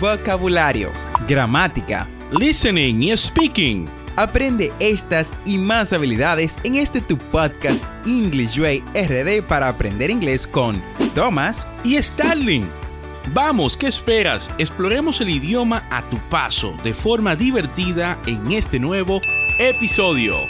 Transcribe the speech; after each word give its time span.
vocabulario, 0.00 0.90
gramática. 1.28 2.06
listening 2.32 3.02
y 3.02 3.16
speaking. 3.16 3.86
Aprende 4.16 4.72
estas 4.80 5.30
y 5.44 5.58
más 5.58 5.92
habilidades 5.92 6.56
en 6.64 6.76
este 6.76 7.00
tu 7.00 7.18
podcast 7.18 7.82
English 8.06 8.58
Way 8.58 8.82
RD 8.94 9.42
para 9.46 9.68
aprender 9.68 10.10
inglés 10.10 10.46
con 10.46 10.82
Thomas. 11.14 11.66
Y 11.84 11.96
Starling. 12.02 12.64
Vamos, 13.34 13.76
¿qué 13.76 13.88
esperas? 13.88 14.50
Exploremos 14.58 15.20
el 15.20 15.30
idioma 15.30 15.82
a 15.90 16.02
tu 16.02 16.16
paso 16.30 16.74
de 16.82 16.94
forma 16.94 17.36
divertida 17.36 18.16
en 18.26 18.52
este 18.52 18.78
nuevo 18.78 19.20
episodio. 19.58 20.48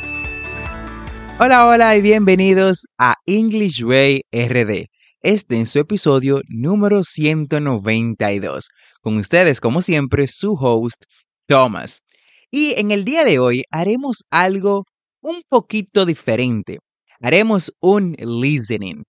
Hola, 1.39 1.67
hola 1.67 1.97
y 1.97 2.03
bienvenidos 2.03 2.87
a 2.99 3.17
English 3.27 3.83
Way 3.83 4.23
RD. 4.33 4.89
Este 5.27 5.57
en 5.57 5.67
su 5.67 5.81
episodio 5.81 6.41
número 6.47 7.03
192. 7.03 8.69
Con 9.01 9.17
ustedes, 9.17 9.59
como 9.61 9.83
siempre, 9.83 10.29
su 10.29 10.53
host, 10.53 11.03
Thomas. 11.49 12.03
Y 12.49 12.79
en 12.79 12.93
el 12.93 13.05
día 13.05 13.25
de 13.25 13.41
hoy 13.41 13.65
haremos 13.73 14.19
algo 14.31 14.85
un 15.21 15.43
poquito 15.49 16.07
diferente. 16.07 16.79
Haremos 17.21 17.73
un 17.81 18.15
listening. 18.21 19.03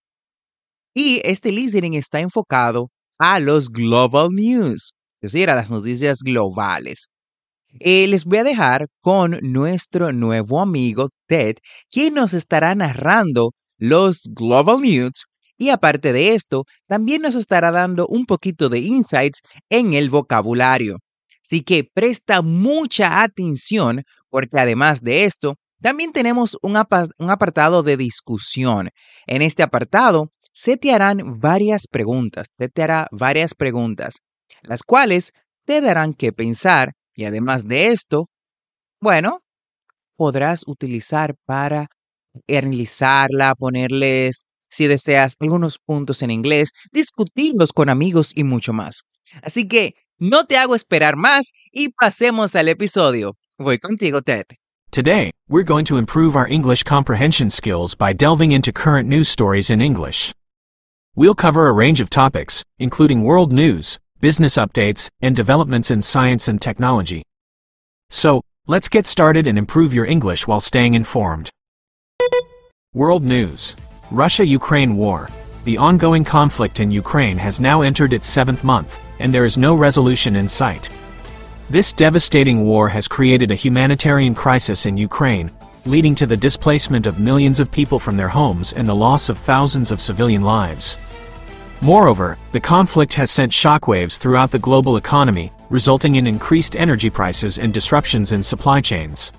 Y 0.96 1.22
este 1.24 1.52
listening 1.52 1.94
está 1.94 2.20
enfocado 2.20 2.88
a 3.20 3.40
los 3.40 3.70
global 3.70 4.30
news, 4.32 4.94
es 5.22 5.34
decir, 5.34 5.52
a 5.52 5.56
las 5.56 5.70
noticias 5.70 6.24
globales. 6.26 7.10
Eh, 7.80 8.08
les 8.08 8.26
voy 8.26 8.40
a 8.40 8.44
dejar 8.44 8.88
con 9.02 9.38
nuestro 9.44 10.12
nuevo 10.12 10.62
amigo 10.62 11.10
Ted, 11.28 11.58
quien 11.92 12.16
nos 12.16 12.34
estará 12.34 12.74
narrando 12.74 13.52
los 13.78 14.24
global 14.34 14.82
news 14.82 15.27
y 15.58 15.70
aparte 15.70 16.14
de 16.14 16.34
esto, 16.34 16.66
también 16.88 17.22
nos 17.22 17.36
estará 17.36 17.72
dando 17.72 18.08
un 18.08 18.26
poquito 18.26 18.70
de 18.70 18.80
insights 18.80 19.42
en 19.70 19.94
el 19.94 20.10
vocabulario. 20.10 20.98
Así 21.44 21.62
que 21.62 21.84
presta 21.94 22.42
mucha 22.42 23.24
atención 23.24 24.04
porque 24.30 24.60
además 24.60 25.02
de 25.02 25.26
esto, 25.26 25.56
también 25.82 26.12
tenemos 26.12 26.58
un, 26.62 26.76
apartado 26.76 27.84
de 27.84 27.98
discusión. 27.98 28.90
En 29.26 29.42
este 29.42 29.64
apartado 29.64 30.32
se 30.54 30.78
te 30.78 30.92
harán 30.92 31.40
varias 31.40 31.88
preguntas, 31.90 32.48
se 32.58 32.68
te 32.70 32.84
hará 32.84 33.08
varias 33.12 33.54
preguntas, 33.54 34.16
las 34.64 34.84
cuales 34.84 35.32
te 35.66 35.82
darán 35.82 36.14
que 36.14 36.34
pensar 36.34 36.94
y 37.14 37.26
además 37.26 37.68
de 37.68 37.88
esto, 37.88 38.28
bueno, 39.00 39.42
podrás 40.16 40.64
utilizar 40.66 41.36
para 41.46 41.88
analizarla, 42.48 43.54
ponerles, 43.56 44.44
si 44.70 44.88
deseas, 44.88 45.36
algunos 45.40 45.80
puntos 45.80 46.22
en 46.22 46.32
inglés, 46.32 46.72
discutirlos 46.92 47.74
con 47.74 47.90
amigos 47.90 48.32
y 48.36 48.44
mucho 48.44 48.74
más. 48.74 49.04
Así 49.42 49.68
que 49.68 49.96
no 50.20 50.46
te 50.46 50.58
hago 50.58 50.76
esperar 50.76 51.16
más 51.16 51.52
y 51.72 51.90
pasemos 51.90 52.56
al 52.56 52.70
episodio. 52.70 53.36
Voy 53.58 53.80
contigo, 53.80 54.22
Ted. 54.22 54.46
Today, 54.92 55.32
we're 55.50 55.64
going 55.64 55.86
to 55.86 55.98
improve 55.98 56.36
our 56.36 56.48
English 56.48 56.84
comprehension 56.84 57.50
skills 57.50 57.94
by 57.94 58.14
delving 58.14 58.52
into 58.52 58.72
current 58.72 59.08
news 59.08 59.28
stories 59.28 59.70
in 59.70 59.82
English. 59.82 60.34
We'll 61.16 61.36
cover 61.36 61.68
a 61.68 61.74
range 61.74 62.00
of 62.00 62.10
topics, 62.10 62.64
including 62.80 63.24
world 63.24 63.52
news, 63.52 64.00
business 64.22 64.56
updates, 64.56 65.10
and 65.22 65.36
developments 65.36 65.92
in 65.92 66.02
science 66.02 66.48
and 66.48 66.62
technology. 66.62 67.24
So, 68.10 68.42
let's 68.66 68.88
get 68.88 69.06
started 69.06 69.46
and 69.46 69.58
improve 69.58 69.94
your 69.94 70.06
English 70.06 70.48
while 70.48 70.62
staying 70.62 70.94
informed. 70.94 71.50
World 72.94 73.24
News 73.24 73.76
Russia 74.12 74.46
Ukraine 74.46 74.96
War 74.96 75.30
The 75.66 75.78
ongoing 75.78 76.24
conflict 76.24 76.80
in 76.80 76.90
Ukraine 76.92 77.38
has 77.38 77.60
now 77.60 77.82
entered 77.82 78.14
its 78.14 78.26
seventh 78.26 78.64
month 78.64 79.00
and 79.20 79.34
there 79.34 79.46
is 79.46 79.58
no 79.58 79.76
resolution 79.76 80.36
in 80.36 80.48
sight. 80.48 80.90
This 81.70 81.92
devastating 81.92 82.64
war 82.64 82.88
has 82.88 83.08
created 83.08 83.52
a 83.52 83.56
humanitarian 83.56 84.34
crisis 84.34 84.86
in 84.86 84.96
Ukraine, 84.96 85.52
leading 85.86 86.16
to 86.16 86.26
the 86.26 86.38
displacement 86.38 87.06
of 87.06 87.20
millions 87.20 87.60
of 87.60 87.72
people 87.72 88.00
from 88.00 88.16
their 88.16 88.30
homes 88.30 88.72
and 88.72 88.88
the 88.88 88.96
loss 88.96 89.28
of 89.28 89.38
thousands 89.38 89.92
of 89.92 90.00
civilian 90.00 90.44
lives. 90.44 90.96
Moreover, 91.82 92.38
the 92.54 92.60
conflict 92.62 93.14
has 93.16 93.30
sent 93.30 93.52
shockwaves 93.52 94.18
throughout 94.18 94.52
the 94.52 94.60
global 94.60 94.96
economy, 94.98 95.52
resulting 95.70 96.16
in 96.16 96.26
increased 96.26 96.78
energy 96.78 97.10
prices 97.10 97.60
and 97.60 97.74
disruptions 97.74 98.32
in 98.32 98.42
supply 98.42 98.80
chains. 98.80 99.34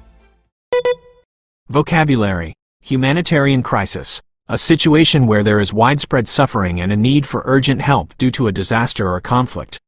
Vocabulary 1.69 2.55
Humanitarian 2.83 3.63
crisis 3.63 4.21
a 4.51 4.57
situation 4.57 5.27
where 5.27 5.43
there 5.43 5.61
is 5.61 5.75
widespread 5.75 6.27
suffering 6.27 6.81
and 6.81 6.91
a 6.91 6.97
need 6.97 7.27
for 7.27 7.43
urgent 7.45 7.83
help 7.83 8.17
due 8.17 8.31
to 8.31 8.47
a 8.47 8.53
disaster 8.53 9.13
or 9.13 9.21
conflict. 9.21 9.79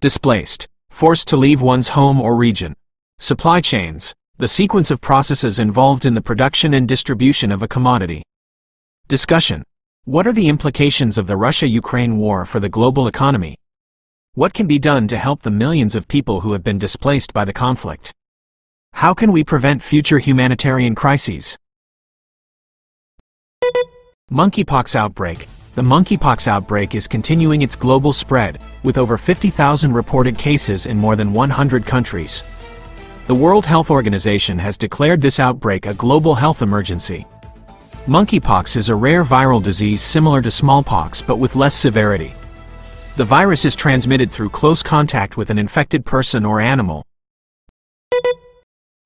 Displaced, 0.00 0.68
forced 0.90 1.26
to 1.28 1.38
leave 1.38 1.62
one's 1.62 1.88
home 1.88 2.20
or 2.20 2.36
region. 2.36 2.74
Supply 3.18 3.62
chains, 3.62 4.14
the 4.36 4.46
sequence 4.46 4.90
of 4.90 5.00
processes 5.00 5.58
involved 5.58 6.04
in 6.04 6.12
the 6.12 6.20
production 6.20 6.74
and 6.74 6.86
distribution 6.86 7.50
of 7.50 7.62
a 7.62 7.68
commodity. 7.68 8.22
Discussion. 9.08 9.64
What 10.04 10.26
are 10.26 10.34
the 10.34 10.48
implications 10.48 11.16
of 11.16 11.26
the 11.26 11.36
Russia-Ukraine 11.38 12.18
war 12.18 12.44
for 12.44 12.60
the 12.60 12.68
global 12.68 13.06
economy? 13.06 13.56
What 14.34 14.52
can 14.52 14.66
be 14.66 14.78
done 14.78 15.08
to 15.08 15.16
help 15.16 15.42
the 15.42 15.50
millions 15.50 15.96
of 15.96 16.08
people 16.08 16.42
who 16.42 16.52
have 16.52 16.62
been 16.62 16.78
displaced 16.78 17.32
by 17.32 17.46
the 17.46 17.54
conflict? 17.54 18.12
How 18.92 19.14
can 19.14 19.32
we 19.32 19.44
prevent 19.44 19.82
future 19.82 20.18
humanitarian 20.18 20.94
crises? 20.94 21.56
Monkeypox 24.30 24.94
outbreak. 24.94 25.48
The 25.74 25.80
monkeypox 25.80 26.48
outbreak 26.48 26.94
is 26.94 27.08
continuing 27.08 27.62
its 27.62 27.74
global 27.74 28.12
spread, 28.12 28.60
with 28.82 28.98
over 28.98 29.16
50,000 29.16 29.90
reported 29.90 30.36
cases 30.36 30.84
in 30.84 30.98
more 30.98 31.16
than 31.16 31.32
100 31.32 31.86
countries. 31.86 32.42
The 33.26 33.34
World 33.34 33.64
Health 33.64 33.90
Organization 33.90 34.58
has 34.58 34.76
declared 34.76 35.22
this 35.22 35.40
outbreak 35.40 35.86
a 35.86 35.94
global 35.94 36.34
health 36.34 36.60
emergency. 36.60 37.24
Monkeypox 38.06 38.76
is 38.76 38.90
a 38.90 38.94
rare 38.94 39.24
viral 39.24 39.62
disease 39.62 40.02
similar 40.02 40.42
to 40.42 40.50
smallpox 40.50 41.22
but 41.22 41.36
with 41.38 41.56
less 41.56 41.74
severity. 41.74 42.34
The 43.16 43.24
virus 43.24 43.64
is 43.64 43.74
transmitted 43.74 44.30
through 44.30 44.50
close 44.50 44.82
contact 44.82 45.38
with 45.38 45.48
an 45.48 45.58
infected 45.58 46.04
person 46.04 46.44
or 46.44 46.60
animal. 46.60 47.02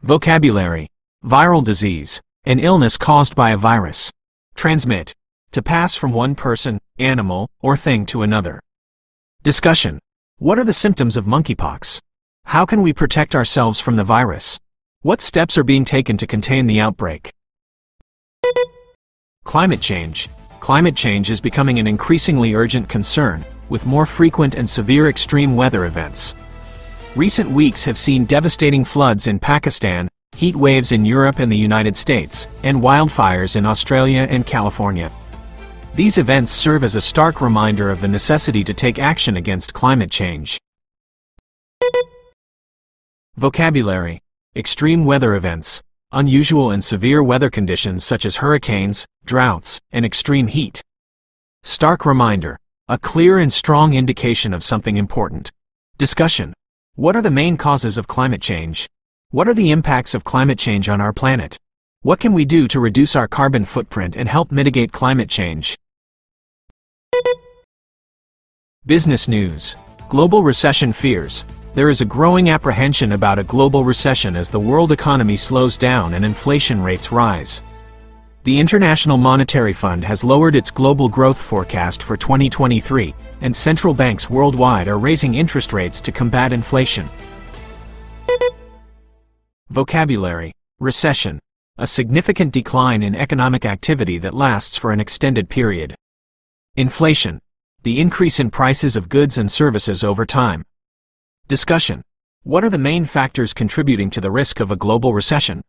Vocabulary 0.00 0.88
Viral 1.24 1.62
disease, 1.62 2.20
an 2.44 2.58
illness 2.58 2.96
caused 2.96 3.36
by 3.36 3.50
a 3.50 3.56
virus. 3.56 4.10
Transmit. 4.54 5.12
To 5.52 5.62
pass 5.62 5.94
from 5.94 6.12
one 6.12 6.34
person, 6.34 6.78
animal, 6.98 7.48
or 7.60 7.76
thing 7.76 8.06
to 8.06 8.22
another. 8.22 8.60
Discussion. 9.42 9.98
What 10.38 10.58
are 10.58 10.64
the 10.64 10.72
symptoms 10.72 11.16
of 11.16 11.24
monkeypox? 11.24 12.00
How 12.46 12.64
can 12.64 12.82
we 12.82 12.92
protect 12.92 13.34
ourselves 13.34 13.80
from 13.80 13.96
the 13.96 14.04
virus? 14.04 14.58
What 15.02 15.20
steps 15.20 15.58
are 15.58 15.64
being 15.64 15.84
taken 15.84 16.16
to 16.16 16.26
contain 16.26 16.66
the 16.66 16.80
outbreak? 16.80 17.32
Climate 19.44 19.80
change. 19.80 20.28
Climate 20.60 20.94
change 20.94 21.30
is 21.30 21.40
becoming 21.40 21.78
an 21.78 21.86
increasingly 21.86 22.54
urgent 22.54 22.88
concern, 22.88 23.44
with 23.68 23.84
more 23.84 24.06
frequent 24.06 24.54
and 24.54 24.68
severe 24.68 25.08
extreme 25.08 25.56
weather 25.56 25.86
events. 25.86 26.34
Recent 27.16 27.50
weeks 27.50 27.84
have 27.84 27.98
seen 27.98 28.24
devastating 28.24 28.84
floods 28.84 29.26
in 29.26 29.38
Pakistan, 29.38 30.08
heat 30.36 30.56
waves 30.56 30.92
in 30.92 31.04
Europe 31.04 31.40
and 31.40 31.50
the 31.50 31.56
United 31.56 31.96
States, 31.96 32.41
and 32.62 32.80
wildfires 32.80 33.56
in 33.56 33.66
Australia 33.66 34.26
and 34.30 34.46
California. 34.46 35.10
These 35.94 36.18
events 36.18 36.52
serve 36.52 36.84
as 36.84 36.94
a 36.94 37.00
stark 37.00 37.40
reminder 37.40 37.90
of 37.90 38.00
the 38.00 38.08
necessity 38.08 38.64
to 38.64 38.72
take 38.72 38.98
action 38.98 39.36
against 39.36 39.74
climate 39.74 40.10
change. 40.10 40.58
Vocabulary 43.36 44.20
Extreme 44.54 45.06
weather 45.06 45.34
events, 45.34 45.80
unusual 46.12 46.70
and 46.70 46.84
severe 46.84 47.22
weather 47.22 47.48
conditions 47.48 48.04
such 48.04 48.26
as 48.26 48.36
hurricanes, 48.36 49.06
droughts, 49.24 49.80
and 49.90 50.04
extreme 50.04 50.48
heat. 50.48 50.82
Stark 51.62 52.04
reminder, 52.04 52.58
a 52.86 52.98
clear 52.98 53.38
and 53.38 53.50
strong 53.50 53.94
indication 53.94 54.52
of 54.52 54.62
something 54.62 54.98
important. 54.98 55.50
Discussion. 55.96 56.52
What 56.96 57.16
are 57.16 57.22
the 57.22 57.30
main 57.30 57.56
causes 57.56 57.96
of 57.96 58.08
climate 58.08 58.42
change? 58.42 58.90
What 59.30 59.48
are 59.48 59.54
the 59.54 59.70
impacts 59.70 60.14
of 60.14 60.24
climate 60.24 60.58
change 60.58 60.90
on 60.90 61.00
our 61.00 61.14
planet? 61.14 61.58
What 62.04 62.18
can 62.18 62.32
we 62.32 62.44
do 62.44 62.66
to 62.66 62.80
reduce 62.80 63.14
our 63.14 63.28
carbon 63.28 63.64
footprint 63.64 64.16
and 64.16 64.28
help 64.28 64.50
mitigate 64.50 64.90
climate 64.90 65.28
change? 65.28 65.78
Business 68.84 69.28
News 69.28 69.76
Global 70.08 70.42
Recession 70.42 70.92
Fears 70.92 71.44
There 71.74 71.88
is 71.88 72.00
a 72.00 72.04
growing 72.04 72.50
apprehension 72.50 73.12
about 73.12 73.38
a 73.38 73.44
global 73.44 73.84
recession 73.84 74.34
as 74.34 74.50
the 74.50 74.58
world 74.58 74.90
economy 74.90 75.36
slows 75.36 75.76
down 75.76 76.14
and 76.14 76.24
inflation 76.24 76.82
rates 76.82 77.12
rise. 77.12 77.62
The 78.42 78.58
International 78.58 79.16
Monetary 79.16 79.72
Fund 79.72 80.02
has 80.04 80.24
lowered 80.24 80.56
its 80.56 80.72
global 80.72 81.08
growth 81.08 81.40
forecast 81.40 82.02
for 82.02 82.16
2023, 82.16 83.14
and 83.42 83.54
central 83.54 83.94
banks 83.94 84.28
worldwide 84.28 84.88
are 84.88 84.98
raising 84.98 85.34
interest 85.34 85.72
rates 85.72 86.00
to 86.00 86.10
combat 86.10 86.52
inflation. 86.52 87.08
Vocabulary 89.70 90.52
Recession. 90.80 91.38
A 91.78 91.86
significant 91.86 92.52
decline 92.52 93.02
in 93.02 93.14
economic 93.14 93.64
activity 93.64 94.18
that 94.18 94.34
lasts 94.34 94.76
for 94.76 94.92
an 94.92 95.00
extended 95.00 95.48
period. 95.48 95.94
Inflation. 96.76 97.40
The 97.82 97.98
increase 97.98 98.38
in 98.38 98.50
prices 98.50 98.94
of 98.94 99.08
goods 99.08 99.38
and 99.38 99.50
services 99.50 100.04
over 100.04 100.26
time. 100.26 100.66
Discussion. 101.48 102.02
What 102.42 102.62
are 102.62 102.68
the 102.68 102.76
main 102.76 103.06
factors 103.06 103.54
contributing 103.54 104.10
to 104.10 104.20
the 104.20 104.30
risk 104.30 104.60
of 104.60 104.70
a 104.70 104.76
global 104.76 105.14
recession? 105.14 105.62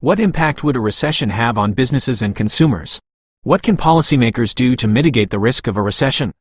What 0.00 0.20
impact 0.20 0.62
would 0.64 0.76
a 0.76 0.80
recession 0.80 1.30
have 1.30 1.56
on 1.56 1.72
businesses 1.72 2.20
and 2.20 2.36
consumers? 2.36 3.00
What 3.42 3.62
can 3.62 3.78
policymakers 3.78 4.54
do 4.54 4.76
to 4.76 4.86
mitigate 4.86 5.30
the 5.30 5.38
risk 5.38 5.66
of 5.66 5.78
a 5.78 5.82
recession? 5.82 6.34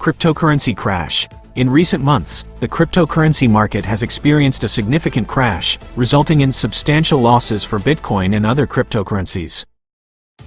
Cryptocurrency 0.00 0.76
crash. 0.76 1.28
In 1.56 1.70
recent 1.70 2.04
months, 2.04 2.44
the 2.60 2.68
cryptocurrency 2.68 3.48
market 3.48 3.82
has 3.86 4.02
experienced 4.02 4.62
a 4.64 4.68
significant 4.68 5.26
crash, 5.26 5.78
resulting 5.96 6.42
in 6.42 6.52
substantial 6.52 7.18
losses 7.18 7.64
for 7.64 7.78
Bitcoin 7.78 8.36
and 8.36 8.44
other 8.44 8.66
cryptocurrencies. 8.66 9.64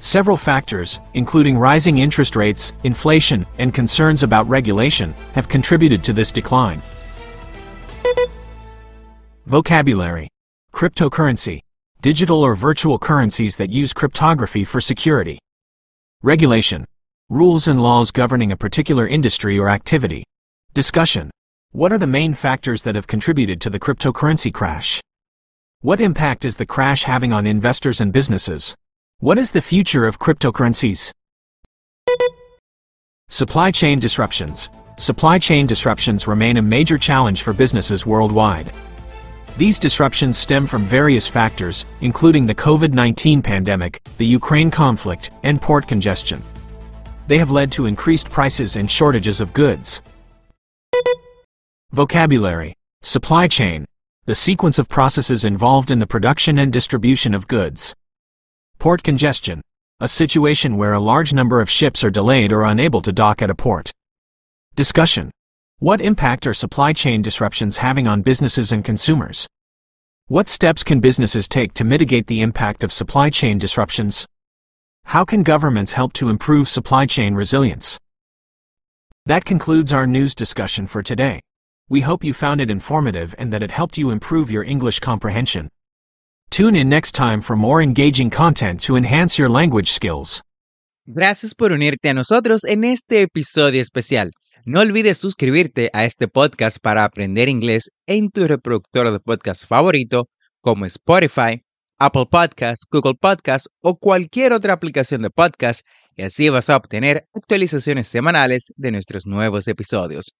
Several 0.01 0.37
factors, 0.37 0.99
including 1.15 1.57
rising 1.57 1.97
interest 1.97 2.35
rates, 2.35 2.73
inflation, 2.83 3.43
and 3.57 3.73
concerns 3.73 4.21
about 4.21 4.47
regulation, 4.47 5.15
have 5.33 5.49
contributed 5.49 6.03
to 6.03 6.13
this 6.13 6.31
decline. 6.31 6.79
Vocabulary 9.47 10.29
Cryptocurrency 10.71 11.61
Digital 12.03 12.43
or 12.43 12.55
virtual 12.55 12.99
currencies 12.99 13.55
that 13.55 13.71
use 13.71 13.93
cryptography 13.93 14.63
for 14.63 14.79
security. 14.79 15.39
Regulation 16.21 16.85
Rules 17.29 17.67
and 17.67 17.81
laws 17.81 18.11
governing 18.11 18.51
a 18.51 18.57
particular 18.57 19.07
industry 19.07 19.57
or 19.57 19.69
activity. 19.69 20.23
Discussion 20.75 21.31
What 21.71 21.91
are 21.91 21.97
the 21.97 22.05
main 22.05 22.35
factors 22.35 22.83
that 22.83 22.93
have 22.93 23.07
contributed 23.07 23.59
to 23.61 23.71
the 23.71 23.79
cryptocurrency 23.79 24.53
crash? 24.53 25.01
What 25.81 25.99
impact 25.99 26.45
is 26.45 26.57
the 26.57 26.65
crash 26.67 27.03
having 27.03 27.33
on 27.33 27.47
investors 27.47 27.99
and 27.99 28.13
businesses? 28.13 28.75
What 29.17 29.39
is 29.39 29.49
the 29.49 29.63
future 29.63 30.05
of 30.05 30.19
cryptocurrencies? 30.19 31.11
Supply 33.29 33.71
chain 33.71 33.99
disruptions. 33.99 34.69
Supply 34.97 35.39
chain 35.39 35.65
disruptions 35.65 36.27
remain 36.27 36.57
a 36.57 36.61
major 36.61 36.99
challenge 36.99 37.41
for 37.41 37.51
businesses 37.51 38.05
worldwide. 38.05 38.71
These 39.57 39.79
disruptions 39.79 40.37
stem 40.37 40.67
from 40.67 40.83
various 40.83 41.27
factors, 41.27 41.85
including 42.01 42.45
the 42.45 42.55
COVID 42.55 42.93
19 42.93 43.41
pandemic, 43.41 44.03
the 44.19 44.25
Ukraine 44.25 44.69
conflict, 44.69 45.31
and 45.41 45.59
port 45.59 45.87
congestion. 45.87 46.43
They 47.27 47.39
have 47.39 47.49
led 47.49 47.71
to 47.71 47.87
increased 47.87 48.29
prices 48.29 48.75
and 48.75 48.89
shortages 48.89 49.41
of 49.41 49.51
goods. 49.51 50.03
Vocabulary 51.91 52.75
Supply 53.01 53.47
chain 53.47 53.85
the 54.25 54.35
sequence 54.35 54.77
of 54.77 54.87
processes 54.87 55.43
involved 55.43 55.89
in 55.89 55.97
the 55.97 56.05
production 56.05 56.59
and 56.59 56.71
distribution 56.71 57.33
of 57.33 57.47
goods. 57.47 57.95
Port 58.77 59.01
congestion 59.01 59.61
a 59.99 60.07
situation 60.07 60.77
where 60.77 60.93
a 60.93 60.99
large 60.99 61.33
number 61.33 61.59
of 61.59 61.69
ships 61.69 62.03
are 62.03 62.11
delayed 62.11 62.51
or 62.51 62.63
unable 62.63 63.01
to 63.01 63.11
dock 63.11 63.41
at 63.41 63.49
a 63.49 63.55
port. 63.55 63.91
Discussion 64.75 65.31
What 65.79 65.99
impact 65.99 66.45
are 66.45 66.53
supply 66.53 66.93
chain 66.93 67.23
disruptions 67.23 67.77
having 67.77 68.07
on 68.07 68.21
businesses 68.21 68.71
and 68.71 68.85
consumers? 68.85 69.47
What 70.27 70.47
steps 70.47 70.83
can 70.83 70.99
businesses 70.99 71.49
take 71.49 71.73
to 71.73 71.83
mitigate 71.83 72.27
the 72.27 72.41
impact 72.41 72.83
of 72.83 72.93
supply 72.93 73.31
chain 73.31 73.57
disruptions? 73.57 74.27
How 75.05 75.25
can 75.25 75.41
governments 75.41 75.93
help 75.93 76.13
to 76.13 76.29
improve 76.29 76.69
supply 76.69 77.07
chain 77.07 77.33
resilience? 77.33 77.99
That 79.25 79.43
concludes 79.43 79.91
our 79.91 80.05
news 80.05 80.35
discussion 80.35 80.85
for 80.85 81.01
today. 81.01 81.41
We 81.89 82.01
hope 82.01 82.23
you 82.23 82.33
found 82.33 82.61
it 82.61 82.69
informative 82.69 83.33
and 83.39 83.51
that 83.51 83.63
it 83.63 83.71
helped 83.71 83.97
you 83.97 84.11
improve 84.11 84.51
your 84.51 84.63
English 84.63 84.99
comprehension. 84.99 85.71
Tune 86.51 86.75
in 86.75 86.87
next 86.87 87.13
time 87.13 87.41
for 87.41 87.55
more 87.55 87.81
engaging 87.81 88.29
content 88.29 88.83
to 88.83 88.95
enhance 88.95 89.39
your 89.39 89.49
language 89.49 89.91
skills. 89.91 90.43
Gracias 91.07 91.55
por 91.55 91.71
unirte 91.71 92.09
a 92.09 92.13
nosotros 92.13 92.63
en 92.63 92.83
este 92.83 93.23
episodio 93.23 93.81
especial. 93.81 94.31
No 94.65 94.81
olvides 94.81 95.17
suscribirte 95.17 95.89
a 95.91 96.05
este 96.05 96.27
podcast 96.27 96.77
para 96.79 97.03
aprender 97.03 97.49
inglés 97.49 97.89
en 98.05 98.29
tu 98.29 98.45
reproductor 98.45 99.11
de 99.11 99.19
podcast 99.19 99.65
favorito 99.65 100.27
como 100.61 100.85
Spotify, 100.85 101.63
Apple 101.97 102.27
Podcasts, 102.29 102.85
Google 102.91 103.15
Podcasts 103.19 103.67
o 103.81 103.97
cualquier 103.97 104.53
otra 104.53 104.73
aplicación 104.73 105.23
de 105.23 105.31
podcast 105.31 105.81
y 106.15 106.21
así 106.21 106.49
vas 106.49 106.69
a 106.69 106.77
obtener 106.77 107.25
actualizaciones 107.33 108.07
semanales 108.07 108.71
de 108.75 108.91
nuestros 108.91 109.25
nuevos 109.25 109.67
episodios. 109.67 110.33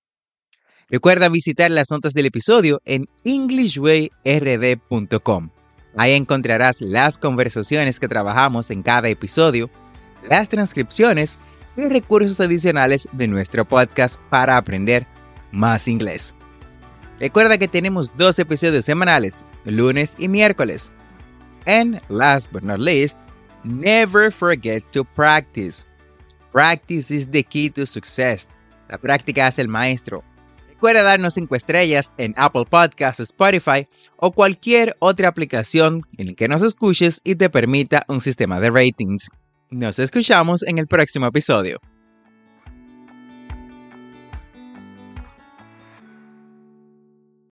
Recuerda 0.90 1.30
visitar 1.30 1.70
las 1.70 1.92
notas 1.92 2.14
del 2.14 2.26
episodio 2.26 2.82
en 2.84 3.08
englishwayrd.com. 3.24 5.50
Ahí 5.96 6.14
encontrarás 6.14 6.82
las 6.82 7.20
conversaciones 7.20 8.00
que 8.00 8.08
trabajamos 8.08 8.72
en 8.72 8.82
cada 8.82 9.08
episodio, 9.08 9.70
las 10.28 10.50
transcripciones 10.50 11.38
y 11.78 11.82
recursos 11.82 12.40
adicionales 12.40 13.08
de 13.12 13.28
nuestro 13.28 13.66
podcast 13.66 14.20
para 14.32 14.58
aprender 14.58 15.06
más 15.52 15.88
inglés. 15.88 16.34
Recuerda 17.20 17.60
que 17.60 17.68
tenemos 17.68 18.18
dos 18.18 18.40
episodios 18.40 18.86
semanales, 18.86 19.44
lunes 19.66 20.16
y 20.18 20.28
miércoles. 20.28 20.92
And 21.68 22.02
last 22.10 22.52
but 22.52 22.64
not 22.64 22.80
least, 22.80 23.16
never 23.64 24.32
forget 24.32 24.82
to 24.92 25.04
practice. 25.04 25.86
Practice 26.52 27.14
is 27.14 27.30
the 27.30 27.44
key 27.44 27.70
to 27.72 27.86
success. 27.86 28.48
La 28.88 28.98
práctica 28.98 29.46
hace 29.46 29.62
el 29.62 29.68
maestro. 29.68 30.24
Recuerda 30.80 31.04
darnos 31.04 31.34
5 31.34 31.58
estrellas 31.58 32.14
en 32.18 32.34
Apple 32.38 32.64
Podcasts, 32.64 33.20
Spotify 33.20 33.86
o 34.16 34.32
cualquier 34.32 34.96
otra 35.00 35.28
aplicación 35.28 36.04
en 36.18 36.28
la 36.28 36.34
que 36.36 36.48
nos 36.48 36.62
escuches 36.64 37.20
y 37.26 37.36
te 37.36 37.50
permita 37.50 38.06
un 38.08 38.22
sistema 38.22 38.62
de 38.62 38.70
ratings. 38.70 39.28
Nos 39.72 40.00
escuchamos 40.00 40.64
en 40.64 40.78
el 40.78 40.88
próximo 40.88 41.28
episodio. 41.28 41.82